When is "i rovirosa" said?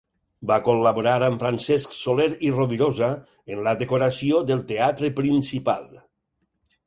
2.47-3.09